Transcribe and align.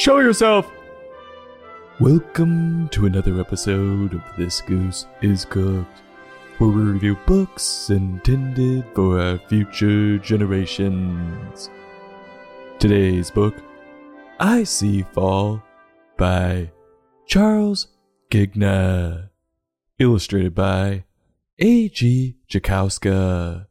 Show 0.00 0.20
yourself! 0.20 0.72
Welcome 2.00 2.88
to 2.88 3.04
another 3.04 3.38
episode 3.38 4.14
of 4.14 4.22
This 4.38 4.62
Goose 4.62 5.06
is 5.20 5.44
Cooked, 5.44 6.00
where 6.56 6.70
we 6.70 6.80
review 6.80 7.18
books 7.26 7.90
intended 7.90 8.86
for 8.94 9.20
our 9.20 9.36
future 9.36 10.16
generations. 10.16 11.68
Today's 12.78 13.30
book, 13.30 13.54
I 14.38 14.64
See 14.64 15.02
Fall, 15.02 15.62
by 16.16 16.70
Charles 17.26 17.88
Ghigna, 18.30 19.28
illustrated 19.98 20.54
by 20.54 21.04
A.G. 21.58 22.36
Jatkowska, 22.48 23.66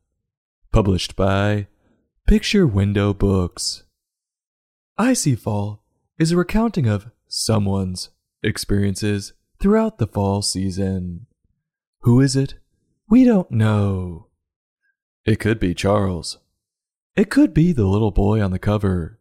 published 0.72 1.16
by 1.16 1.66
Picture 2.28 2.68
Window 2.68 3.16
Books. 3.16 3.82
I 4.96 5.14
See 5.14 5.34
Fall 5.34 5.82
is 6.20 6.34
a 6.34 6.38
recounting 6.38 6.86
of 6.86 7.10
someone's 7.30 8.10
experiences 8.44 9.34
throughout 9.62 9.98
the 9.98 10.08
fall 10.08 10.42
season. 10.42 11.26
Who 12.02 12.20
is 12.20 12.36
it? 12.36 12.56
We 13.10 13.24
don't 13.24 13.50
know. 13.50 14.28
It 15.26 15.40
could 15.40 15.60
be 15.60 15.74
Charles. 15.74 16.38
It 17.16 17.30
could 17.30 17.54
be 17.54 17.72
the 17.72 17.88
little 17.88 18.12
boy 18.12 18.42
on 18.42 18.52
the 18.52 18.60
cover. 18.60 19.20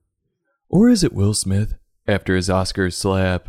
Or 0.69 0.89
is 0.89 1.05
it 1.05 1.13
Will 1.13 1.35
Smith 1.35 1.75
after 2.07 2.35
his 2.35 2.49
Oscars 2.49 2.95
slap? 2.95 3.49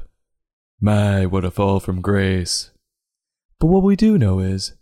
My, 0.80 1.26
what 1.26 1.44
a 1.44 1.52
fall 1.52 1.80
from 1.80 2.02
grace. 2.02 2.72
But 3.60 3.68
what 3.68 3.84
we 3.84 3.96
do 3.96 4.18
know 4.18 4.40
is 4.40 4.74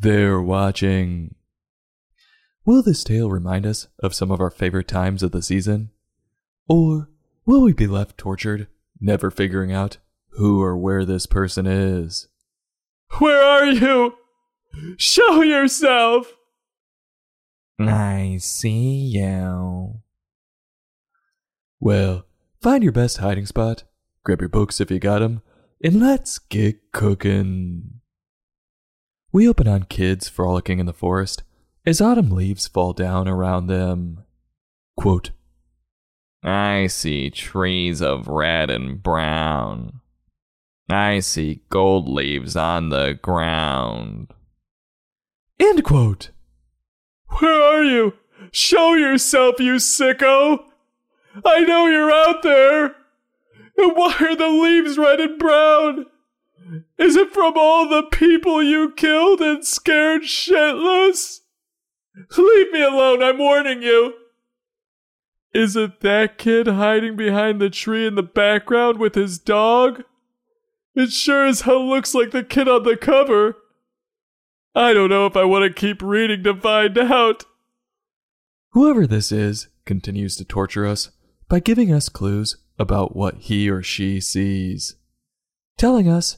they're 0.00 0.40
watching. 0.40 1.34
Will 2.64 2.82
this 2.82 3.04
tale 3.04 3.30
remind 3.30 3.66
us 3.66 3.88
of 4.00 4.14
some 4.14 4.30
of 4.30 4.40
our 4.40 4.50
favorite 4.50 4.88
times 4.88 5.22
of 5.22 5.32
the 5.32 5.42
season? 5.42 5.90
Or 6.68 7.10
will 7.46 7.62
we 7.62 7.72
be 7.72 7.86
left 7.86 8.18
tortured, 8.18 8.66
never 9.00 9.30
figuring 9.30 9.72
out 9.72 9.98
who 10.30 10.60
or 10.60 10.76
where 10.76 11.04
this 11.04 11.24
person 11.24 11.66
is? 11.66 12.28
Where 13.18 13.42
are 13.42 13.66
you? 13.66 14.14
Show 14.98 15.42
yourself! 15.42 16.32
I 17.78 18.38
see 18.40 19.10
you. 19.14 20.00
Well, 21.78 22.26
find 22.60 22.82
your 22.82 22.92
best 22.92 23.18
hiding 23.18 23.46
spot, 23.46 23.84
grab 24.24 24.40
your 24.40 24.48
books 24.48 24.80
if 24.80 24.90
you 24.90 24.98
got 24.98 25.22
'em, 25.22 25.42
and 25.82 26.00
let's 26.00 26.38
get 26.38 26.92
cooking. 26.92 28.00
We 29.32 29.48
open 29.48 29.68
on 29.68 29.84
kids 29.84 30.28
frolicking 30.28 30.78
in 30.78 30.86
the 30.86 30.92
forest 30.92 31.42
as 31.84 32.00
autumn 32.00 32.30
leaves 32.30 32.66
fall 32.66 32.92
down 32.92 33.28
around 33.28 33.66
them. 33.66 34.24
Quote, 34.96 35.30
I 36.46 36.86
see 36.86 37.28
trees 37.30 38.00
of 38.00 38.28
red 38.28 38.70
and 38.70 39.02
brown. 39.02 40.00
I 40.88 41.18
see 41.18 41.62
gold 41.70 42.08
leaves 42.08 42.54
on 42.54 42.90
the 42.90 43.18
ground. 43.20 44.32
End 45.58 45.82
quote. 45.82 46.30
Where 47.40 47.60
are 47.60 47.82
you? 47.82 48.12
Show 48.52 48.94
yourself, 48.94 49.58
you 49.58 49.74
sicko! 49.74 50.60
I 51.44 51.60
know 51.60 51.86
you're 51.86 52.12
out 52.12 52.44
there! 52.44 52.94
And 53.76 53.96
why 53.96 54.14
are 54.20 54.36
the 54.36 54.48
leaves 54.48 54.96
red 54.96 55.20
and 55.20 55.40
brown? 55.40 56.06
Is 56.96 57.16
it 57.16 57.32
from 57.32 57.54
all 57.56 57.88
the 57.88 58.04
people 58.04 58.62
you 58.62 58.92
killed 58.92 59.40
and 59.40 59.66
scared 59.66 60.22
shitless? 60.22 61.40
Leave 62.38 62.70
me 62.70 62.82
alone, 62.82 63.22
I'm 63.22 63.38
warning 63.38 63.82
you! 63.82 64.14
Is 65.56 65.74
it 65.74 66.00
that 66.00 66.36
kid 66.36 66.66
hiding 66.66 67.16
behind 67.16 67.62
the 67.62 67.70
tree 67.70 68.06
in 68.06 68.14
the 68.14 68.22
background 68.22 68.98
with 68.98 69.14
his 69.14 69.38
dog? 69.38 70.04
It 70.94 71.12
sure 71.12 71.46
as 71.46 71.62
hell 71.62 71.88
looks 71.88 72.14
like 72.14 72.32
the 72.32 72.44
kid 72.44 72.68
on 72.68 72.82
the 72.82 72.94
cover. 72.94 73.56
I 74.74 74.92
don't 74.92 75.08
know 75.08 75.24
if 75.24 75.34
I 75.34 75.46
want 75.46 75.62
to 75.64 75.72
keep 75.72 76.02
reading 76.02 76.44
to 76.44 76.60
find 76.60 76.98
out. 76.98 77.46
Whoever 78.72 79.06
this 79.06 79.32
is 79.32 79.68
continues 79.86 80.36
to 80.36 80.44
torture 80.44 80.84
us 80.84 81.10
by 81.48 81.60
giving 81.60 81.90
us 81.90 82.10
clues 82.10 82.58
about 82.78 83.16
what 83.16 83.36
he 83.36 83.70
or 83.70 83.82
she 83.82 84.20
sees. 84.20 84.96
Telling 85.78 86.06
us 86.06 86.36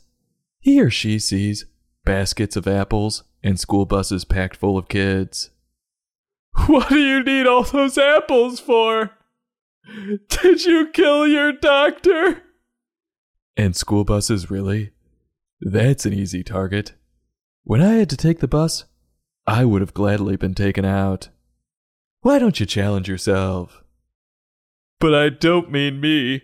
he 0.60 0.80
or 0.80 0.90
she 0.90 1.18
sees 1.18 1.64
baskets 2.04 2.54
of 2.54 2.68
apples 2.68 3.24
and 3.42 3.58
school 3.58 3.84
buses 3.84 4.24
packed 4.24 4.54
full 4.54 4.78
of 4.78 4.86
kids. 4.86 5.50
What 6.66 6.88
do 6.88 6.98
you 6.98 7.22
need 7.22 7.46
all 7.46 7.62
those 7.62 7.96
apples 7.96 8.60
for? 8.60 9.12
Did 10.28 10.64
you 10.64 10.88
kill 10.92 11.26
your 11.26 11.52
doctor? 11.52 12.42
And 13.56 13.74
school 13.74 14.04
buses, 14.04 14.50
really? 14.50 14.92
That's 15.60 16.06
an 16.06 16.12
easy 16.12 16.42
target. 16.42 16.94
When 17.64 17.82
I 17.82 17.94
had 17.94 18.10
to 18.10 18.16
take 18.16 18.40
the 18.40 18.48
bus, 18.48 18.84
I 19.46 19.64
would 19.64 19.80
have 19.80 19.94
gladly 19.94 20.36
been 20.36 20.54
taken 20.54 20.84
out. 20.84 21.28
Why 22.20 22.38
don't 22.38 22.60
you 22.60 22.66
challenge 22.66 23.08
yourself? 23.08 23.82
But 25.00 25.14
I 25.14 25.28
don't 25.30 25.70
mean 25.70 26.00
me. 26.00 26.42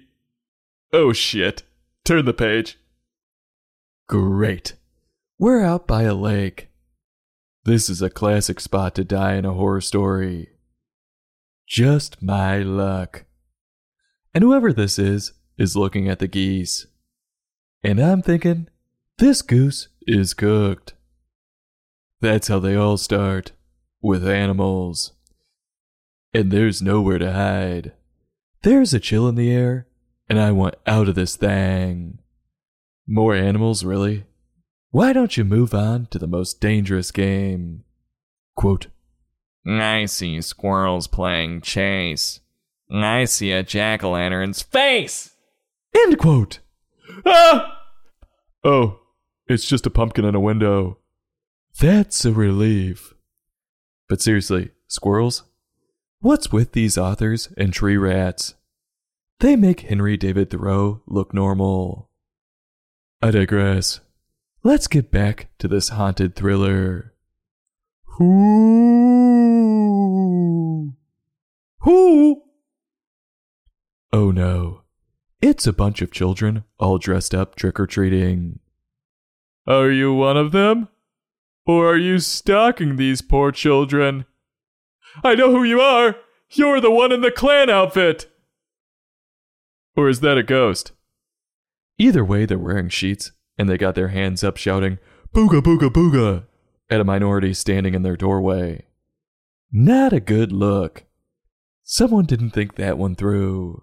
Oh 0.92 1.12
shit. 1.12 1.64
Turn 2.04 2.24
the 2.24 2.32
page. 2.32 2.78
Great. 4.08 4.74
We're 5.38 5.64
out 5.64 5.86
by 5.86 6.02
a 6.02 6.14
lake. 6.14 6.68
This 7.64 7.88
is 7.88 8.02
a 8.02 8.10
classic 8.10 8.60
spot 8.60 8.94
to 8.96 9.04
die 9.04 9.36
in 9.36 9.46
a 9.46 9.54
horror 9.54 9.80
story. 9.80 10.50
Just 11.66 12.22
my 12.22 12.58
luck. 12.58 13.24
And 14.34 14.44
whoever 14.44 14.70
this 14.70 14.98
is, 14.98 15.32
is 15.56 15.74
looking 15.74 16.06
at 16.06 16.18
the 16.18 16.28
geese. 16.28 16.86
And 17.82 18.00
I'm 18.00 18.20
thinking, 18.20 18.68
this 19.16 19.40
goose 19.40 19.88
is 20.02 20.34
cooked. 20.34 20.92
That's 22.20 22.48
how 22.48 22.58
they 22.58 22.76
all 22.76 22.98
start, 22.98 23.52
with 24.02 24.28
animals. 24.28 25.12
And 26.34 26.50
there's 26.50 26.82
nowhere 26.82 27.18
to 27.18 27.32
hide. 27.32 27.92
There's 28.62 28.92
a 28.92 29.00
chill 29.00 29.26
in 29.26 29.36
the 29.36 29.50
air, 29.50 29.86
and 30.28 30.38
I 30.38 30.52
want 30.52 30.74
out 30.86 31.08
of 31.08 31.14
this 31.14 31.36
thing. 31.36 32.18
More 33.06 33.34
animals, 33.34 33.84
really? 33.84 34.24
Why 34.94 35.12
don't 35.12 35.36
you 35.36 35.42
move 35.44 35.74
on 35.74 36.06
to 36.12 36.20
the 36.20 36.28
most 36.28 36.60
dangerous 36.60 37.10
game? 37.10 37.82
Quote, 38.54 38.86
I 39.66 40.04
see 40.04 40.40
squirrels 40.40 41.08
playing 41.08 41.62
chase. 41.62 42.38
I 42.88 43.24
see 43.24 43.50
a 43.50 43.64
jack 43.64 44.04
o' 44.04 44.12
lantern's 44.12 44.62
face. 44.62 45.34
End 45.96 46.16
quote. 46.16 46.60
Ah! 47.26 47.76
Oh, 48.62 49.00
it's 49.48 49.68
just 49.68 49.84
a 49.84 49.90
pumpkin 49.90 50.24
in 50.24 50.36
a 50.36 50.40
window. 50.40 50.98
That's 51.80 52.24
a 52.24 52.32
relief. 52.32 53.14
But 54.08 54.22
seriously, 54.22 54.70
squirrels? 54.86 55.42
What's 56.20 56.52
with 56.52 56.70
these 56.70 56.96
authors 56.96 57.48
and 57.56 57.72
tree 57.72 57.96
rats? 57.96 58.54
They 59.40 59.56
make 59.56 59.80
Henry 59.80 60.16
David 60.16 60.50
Thoreau 60.50 61.02
look 61.08 61.34
normal. 61.34 62.10
I 63.20 63.32
digress. 63.32 63.98
Let's 64.66 64.86
get 64.86 65.10
back 65.10 65.48
to 65.58 65.68
this 65.68 65.90
haunted 65.90 66.34
thriller. 66.34 67.12
Who? 68.16 69.34
Who? 71.80 72.42
Oh 74.10 74.30
no. 74.30 74.84
It's 75.42 75.66
a 75.66 75.72
bunch 75.74 76.00
of 76.00 76.10
children 76.10 76.64
all 76.78 76.96
dressed 76.96 77.34
up 77.34 77.56
trick 77.56 77.78
or 77.78 77.86
treating. 77.86 78.60
Are 79.66 79.90
you 79.90 80.14
one 80.14 80.38
of 80.38 80.52
them? 80.52 80.88
Or 81.66 81.90
are 81.90 81.98
you 81.98 82.18
stalking 82.18 82.96
these 82.96 83.20
poor 83.20 83.52
children? 83.52 84.24
I 85.22 85.34
know 85.34 85.50
who 85.50 85.62
you 85.62 85.82
are! 85.82 86.16
You're 86.48 86.80
the 86.80 86.90
one 86.90 87.12
in 87.12 87.20
the 87.20 87.30
clan 87.30 87.68
outfit! 87.68 88.32
Or 89.94 90.08
is 90.08 90.20
that 90.20 90.38
a 90.38 90.42
ghost? 90.42 90.92
Either 91.98 92.24
way, 92.24 92.46
they're 92.46 92.56
wearing 92.58 92.88
sheets 92.88 93.32
and 93.58 93.68
they 93.68 93.78
got 93.78 93.94
their 93.94 94.08
hands 94.08 94.42
up 94.42 94.56
shouting, 94.56 94.98
Booga 95.34 95.60
Booga 95.60 95.90
Booga, 95.90 96.44
at 96.90 97.00
a 97.00 97.04
minority 97.04 97.54
standing 97.54 97.94
in 97.94 98.02
their 98.02 98.16
doorway. 98.16 98.86
Not 99.72 100.12
a 100.12 100.20
good 100.20 100.52
look. 100.52 101.04
Someone 101.82 102.24
didn't 102.24 102.50
think 102.50 102.76
that 102.76 102.98
one 102.98 103.14
through. 103.14 103.82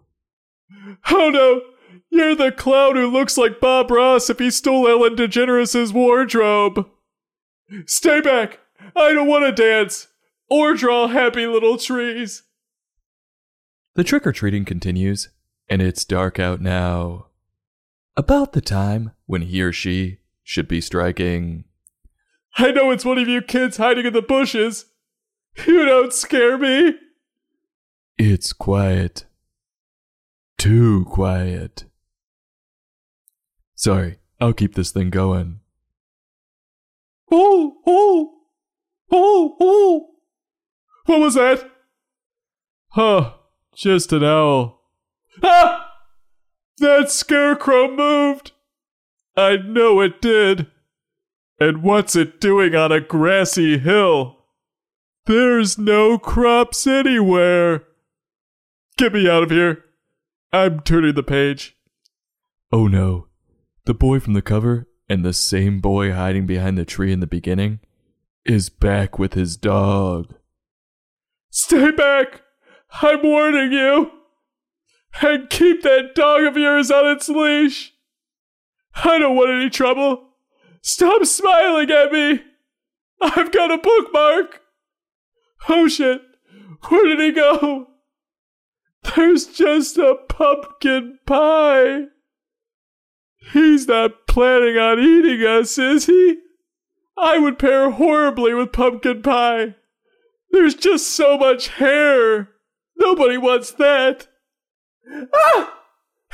Oh 1.09 1.29
no! 1.29 1.62
You're 2.09 2.35
the 2.35 2.51
clown 2.51 2.95
who 2.95 3.07
looks 3.07 3.38
like 3.38 3.59
Bob 3.59 3.91
Ross 3.91 4.29
if 4.29 4.39
he 4.39 4.51
stole 4.51 4.88
Ellen 4.88 5.15
DeGeneres' 5.15 5.94
wardrobe! 5.94 6.89
Stay 7.85 8.21
back! 8.21 8.59
I 8.95 9.13
don't 9.13 9.27
want 9.27 9.45
to 9.45 9.51
dance! 9.51 10.07
Or 10.50 10.74
draw 10.74 11.07
happy 11.07 11.47
little 11.47 11.77
trees! 11.77 12.44
The 13.95 14.03
trick 14.03 14.25
or 14.25 14.31
treating 14.31 14.65
continues, 14.65 15.29
and 15.69 15.81
it's 15.81 16.06
dark 16.06 16.39
out 16.39 16.62
now. 16.62 17.27
About 18.17 18.53
the 18.53 18.62
time 18.62 19.12
when 19.31 19.43
he 19.43 19.61
or 19.61 19.71
she 19.71 20.17
should 20.43 20.67
be 20.67 20.81
striking. 20.81 21.63
I 22.57 22.71
know 22.71 22.91
it's 22.91 23.05
one 23.05 23.17
of 23.17 23.29
you 23.29 23.41
kids 23.41 23.77
hiding 23.77 24.05
in 24.05 24.11
the 24.11 24.21
bushes. 24.21 24.87
You 25.65 25.85
don't 25.85 26.13
scare 26.13 26.57
me. 26.57 26.95
It's 28.17 28.51
quiet. 28.51 29.23
too 30.57 31.05
quiet. 31.05 31.85
Sorry, 33.73 34.19
I'll 34.41 34.51
keep 34.51 34.75
this 34.75 34.91
thing 34.91 35.09
going. 35.09 35.61
Oh, 37.31 37.77
oh, 37.87 38.33
oh, 39.13 39.57
oh. 39.61 40.09
What 41.05 41.19
was 41.21 41.35
that? 41.35 41.71
Huh, 42.89 43.35
just 43.73 44.11
an 44.11 44.25
owl. 44.25 44.81
Ah! 45.41 45.89
That 46.79 47.09
scarecrow 47.11 47.89
moved! 47.89 48.50
I 49.41 49.57
know 49.57 50.01
it 50.01 50.21
did. 50.21 50.67
And 51.59 51.83
what's 51.83 52.15
it 52.15 52.39
doing 52.39 52.75
on 52.75 52.91
a 52.91 53.01
grassy 53.01 53.77
hill? 53.77 54.38
There's 55.25 55.77
no 55.77 56.17
crops 56.17 56.88
anywhere. 56.88 57.83
Get 58.97 59.13
me 59.13 59.29
out 59.29 59.43
of 59.43 59.49
here. 59.49 59.83
I'm 60.53 60.81
turning 60.81 61.15
the 61.15 61.23
page. 61.23 61.75
Oh 62.71 62.88
no. 62.88 63.27
The 63.85 63.93
boy 63.93 64.19
from 64.19 64.33
the 64.33 64.41
cover 64.41 64.88
and 65.09 65.25
the 65.25 65.33
same 65.33 65.79
boy 65.79 66.13
hiding 66.13 66.45
behind 66.45 66.77
the 66.77 66.85
tree 66.85 67.11
in 67.11 67.19
the 67.19 67.27
beginning 67.27 67.79
is 68.45 68.69
back 68.69 69.17
with 69.17 69.33
his 69.33 69.57
dog. 69.57 70.33
Stay 71.49 71.91
back! 71.91 72.41
I'm 73.01 73.21
warning 73.23 73.71
you! 73.71 74.11
And 75.21 75.49
keep 75.49 75.81
that 75.83 76.15
dog 76.15 76.43
of 76.43 76.57
yours 76.57 76.89
on 76.89 77.07
its 77.07 77.27
leash! 77.27 77.93
I 78.95 79.19
don't 79.19 79.35
want 79.35 79.51
any 79.51 79.69
trouble! 79.69 80.29
Stop 80.81 81.25
smiling 81.25 81.89
at 81.91 82.11
me! 82.11 82.41
I've 83.21 83.51
got 83.51 83.71
a 83.71 83.77
bookmark! 83.77 84.61
Oh 85.69 85.88
shit! 85.88 86.21
Where 86.89 87.05
did 87.05 87.19
he 87.19 87.31
go? 87.31 87.88
There's 89.15 89.47
just 89.47 89.97
a 89.97 90.15
pumpkin 90.27 91.19
pie! 91.25 92.05
He's 93.53 93.88
not 93.88 94.27
planning 94.27 94.77
on 94.77 94.99
eating 94.99 95.41
us, 95.45 95.77
is 95.77 96.05
he? 96.05 96.38
I 97.17 97.38
would 97.38 97.59
pair 97.59 97.91
horribly 97.91 98.53
with 98.53 98.71
pumpkin 98.71 99.21
pie. 99.21 99.75
There's 100.51 100.75
just 100.75 101.07
so 101.07 101.38
much 101.38 101.69
hair. 101.69 102.49
Nobody 102.97 103.38
wants 103.38 103.71
that. 103.71 104.27
Ah! 105.33 105.80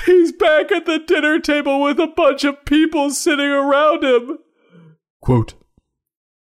He's 0.06 0.32
back 0.32 0.72
at 0.72 0.86
the 0.86 1.00
dinner 1.00 1.40
table 1.40 1.82
with 1.82 2.00
a 2.00 2.08
bunch 2.08 2.44
of 2.44 2.66
people 2.66 3.10
sitting 3.10 3.50
around 3.50 4.04
him. 4.04 4.40
Quote 5.22 5.56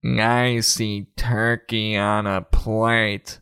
I 0.04 0.60
see 0.60 1.08
turkey 1.16 1.96
on 1.96 2.26
a 2.26 2.42
plate. 2.42 3.40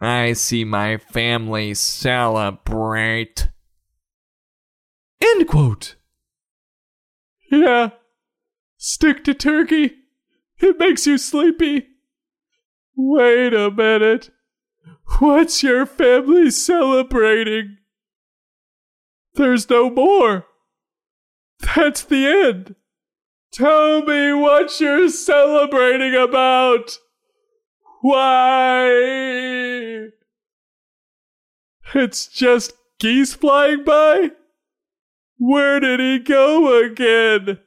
I 0.00 0.34
see 0.34 0.64
my 0.64 0.98
family 0.98 1.74
celebrate. 1.74 3.48
End 5.20 5.48
quote. 5.48 5.96
Yeah. 7.50 7.90
Stick 8.76 9.24
to 9.24 9.34
turkey. 9.34 9.92
It 10.60 10.78
makes 10.78 11.06
you 11.06 11.18
sleepy. 11.18 11.88
Wait 12.96 13.54
a 13.54 13.70
minute. 13.70 14.30
What's 15.18 15.62
your 15.62 15.86
family 15.86 16.50
celebrating? 16.50 17.77
There's 19.38 19.70
no 19.70 19.88
more. 19.88 20.46
That's 21.60 22.02
the 22.02 22.26
end. 22.26 22.74
Tell 23.52 24.02
me 24.02 24.32
what 24.32 24.80
you're 24.80 25.08
celebrating 25.10 26.12
about. 26.16 26.98
Why? 28.00 28.88
It's 31.94 32.26
just 32.26 32.72
geese 32.98 33.34
flying 33.34 33.84
by? 33.84 34.32
Where 35.36 35.78
did 35.78 36.00
he 36.00 36.18
go 36.18 36.76
again? 36.84 37.60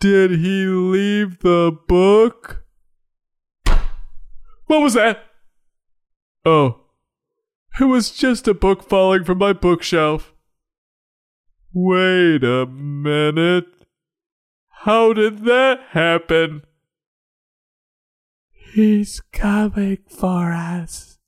Did 0.00 0.32
he 0.32 0.66
leave 0.66 1.38
the 1.38 1.74
book? 1.88 2.62
What 4.66 4.82
was 4.82 4.92
that? 4.92 5.24
Oh, 6.44 6.79
it 7.78 7.84
was 7.84 8.10
just 8.10 8.48
a 8.48 8.54
book 8.54 8.88
falling 8.88 9.24
from 9.24 9.38
my 9.38 9.52
bookshelf. 9.52 10.34
Wait 11.72 12.42
a 12.42 12.66
minute. 12.66 13.66
How 14.84 15.12
did 15.12 15.44
that 15.44 15.80
happen? 15.90 16.62
He's 18.72 19.20
coming 19.32 19.98
for 20.08 20.52
us. 20.52 21.18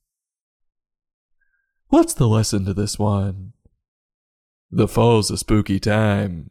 What's 1.87 2.13
the 2.13 2.27
lesson 2.27 2.65
to 2.65 2.73
this 2.73 2.97
one? 2.97 3.53
The 4.71 4.87
fall's 4.87 5.29
a 5.29 5.37
spooky 5.37 5.79
time. 5.79 6.49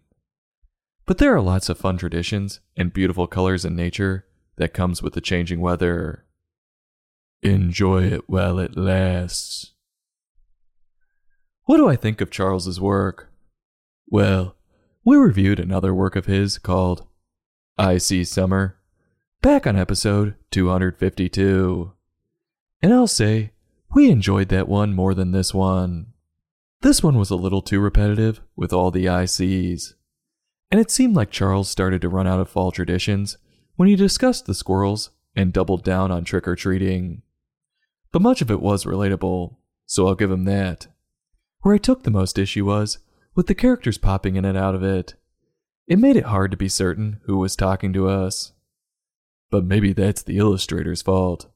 But 1.05 1.19
there 1.19 1.35
are 1.35 1.41
lots 1.41 1.69
of 1.69 1.79
fun 1.79 1.99
traditions 1.99 2.61
and 2.77 2.93
beautiful 2.93 3.27
colors 3.27 3.65
in 3.65 3.75
nature 3.75 4.27
that 4.57 4.73
comes 4.73 5.03
with 5.03 5.15
the 5.15 5.21
changing 5.21 5.61
weather. 5.61 6.25
Enjoy 7.43 8.05
it 8.05 8.29
while 8.29 8.61
it 8.61 8.77
lasts. 8.77 9.72
What 11.65 11.77
do 11.77 11.89
I 11.89 11.95
think 11.95 12.21
of 12.21 12.31
Charles's 12.31 12.81
work? 12.81 13.33
Well, 14.09 14.57
we 15.05 15.17
reviewed 15.17 15.61
another 15.61 15.95
work 15.95 16.17
of 16.17 16.27
his 16.27 16.59
called 16.59 17.07
I 17.79 17.99
See 17.99 18.25
Summer 18.25 18.79
back 19.43 19.65
on 19.65 19.79
episode 19.79 20.35
252. 20.51 21.93
And 22.83 22.93
I'll 22.93 23.07
say, 23.07 23.53
we 23.95 24.11
enjoyed 24.11 24.49
that 24.49 24.67
one 24.67 24.93
more 24.93 25.15
than 25.15 25.31
this 25.31 25.55
one. 25.55 26.07
This 26.81 27.01
one 27.01 27.17
was 27.17 27.31
a 27.31 27.37
little 27.37 27.63
too 27.63 27.79
repetitive 27.79 28.41
with 28.57 28.73
all 28.73 28.91
the 28.91 29.07
ICs. 29.07 29.95
And 30.73 30.81
it 30.81 30.91
seemed 30.91 31.15
like 31.15 31.31
Charles 31.31 31.69
started 31.69 32.01
to 32.01 32.09
run 32.09 32.27
out 32.27 32.41
of 32.41 32.51
fall 32.51 32.73
traditions 32.73 33.39
when 33.77 33.89
he 33.89 33.95
discussed 33.95 34.47
the 34.47 34.55
squirrels 34.55 35.11
and 35.37 35.53
doubled 35.53 35.85
down 35.85 36.11
on 36.11 36.25
trick 36.25 36.49
or 36.49 36.57
treating. 36.57 37.23
But 38.11 38.23
much 38.23 38.43
of 38.43 38.51
it 38.51 38.61
was 38.61 38.85
relatable, 38.85 39.57
so 39.87 40.09
I'll 40.09 40.17
give 40.17 40.31
him 40.31 40.45
that. 40.45 40.89
Where 41.63 41.75
I 41.75 41.79
took 41.79 42.03
the 42.03 42.11
most 42.11 42.39
issue 42.39 42.67
was 42.67 42.99
with 43.35 43.47
the 43.47 43.55
characters 43.55 43.99
popping 43.99 44.37
in 44.37 44.45
and 44.45 44.59
out 44.59 44.75
of 44.75 44.83
it. 44.83 45.15
It 45.87 45.99
made 45.99 46.17
it 46.17 46.25
hard 46.25 46.51
to 46.51 46.57
be 46.57 46.69
certain 46.69 47.21
who 47.25 47.39
was 47.39 47.57
talking 47.57 47.93
to 47.93 48.09
us. 48.09 48.53
But 49.51 49.65
maybe 49.65 49.93
that's 49.93 50.23
the 50.23 50.39
illustrator's 50.39 51.03
fault. 51.03 51.47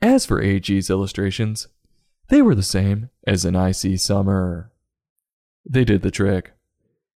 As 0.00 0.26
for 0.26 0.40
AG's 0.40 0.90
illustrations, 0.90 1.68
they 2.28 2.42
were 2.42 2.54
the 2.54 2.62
same 2.62 3.10
as 3.26 3.44
an 3.44 3.56
I 3.56 3.72
See 3.72 3.96
Summer. 3.96 4.72
They 5.68 5.84
did 5.84 6.02
the 6.02 6.10
trick. 6.10 6.52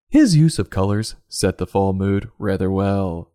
His 0.08 0.36
use 0.36 0.58
of 0.58 0.70
colors 0.70 1.14
set 1.28 1.58
the 1.58 1.66
fall 1.66 1.92
mood 1.92 2.30
rather 2.38 2.70
well, 2.70 3.30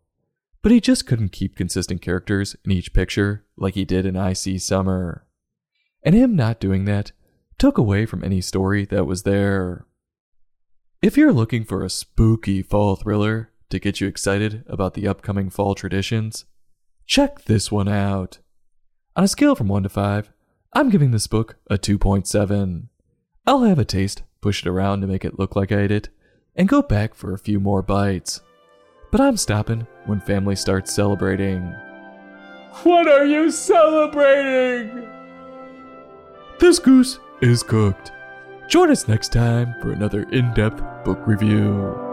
but 0.62 0.72
he 0.72 0.80
just 0.80 1.06
couldn't 1.06 1.32
keep 1.32 1.56
consistent 1.56 2.02
characters 2.02 2.56
in 2.64 2.72
each 2.72 2.92
picture 2.92 3.46
like 3.56 3.74
he 3.74 3.84
did 3.86 4.04
in 4.04 4.16
I 4.16 4.34
See 4.34 4.58
Summer. 4.58 5.26
And 6.02 6.14
him 6.14 6.36
not 6.36 6.60
doing 6.60 6.84
that 6.84 7.12
took 7.58 7.78
away 7.78 8.06
from 8.06 8.22
any 8.22 8.40
story 8.40 8.84
that 8.86 9.06
was 9.06 9.22
there. 9.22 9.86
If 11.02 11.16
you're 11.16 11.32
looking 11.32 11.64
for 11.64 11.82
a 11.82 11.90
spooky 11.90 12.62
fall 12.62 12.96
thriller 12.96 13.50
to 13.70 13.78
get 13.78 14.00
you 14.00 14.06
excited 14.06 14.64
about 14.66 14.94
the 14.94 15.08
upcoming 15.08 15.50
fall 15.50 15.74
traditions, 15.74 16.44
check 17.06 17.44
this 17.44 17.70
one 17.70 17.88
out. 17.88 18.38
On 19.14 19.24
a 19.24 19.28
scale 19.28 19.54
from 19.54 19.68
1 19.68 19.84
to 19.84 19.88
5, 19.88 20.30
I'm 20.74 20.90
giving 20.90 21.10
this 21.10 21.26
book 21.26 21.56
a 21.70 21.78
2.7. 21.78 22.88
I'll 23.46 23.62
have 23.62 23.78
a 23.78 23.84
taste, 23.84 24.22
push 24.40 24.62
it 24.62 24.68
around 24.68 25.00
to 25.00 25.06
make 25.06 25.24
it 25.24 25.38
look 25.38 25.56
like 25.56 25.72
I 25.72 25.80
ate 25.80 25.90
it, 25.90 26.08
and 26.54 26.68
go 26.68 26.82
back 26.82 27.14
for 27.14 27.32
a 27.32 27.38
few 27.38 27.60
more 27.60 27.82
bites. 27.82 28.40
But 29.10 29.20
I'm 29.20 29.36
stopping 29.36 29.86
when 30.04 30.20
family 30.20 30.56
starts 30.56 30.92
celebrating. 30.92 31.72
What 32.82 33.08
are 33.08 33.24
you 33.24 33.50
celebrating? 33.50 35.08
This 36.58 36.78
goose 36.78 37.18
is 37.40 37.62
cooked. 37.62 38.12
Join 38.68 38.90
us 38.90 39.08
next 39.08 39.32
time 39.32 39.74
for 39.80 39.92
another 39.92 40.22
in 40.30 40.52
depth 40.54 40.82
book 41.04 41.20
review. 41.26 42.05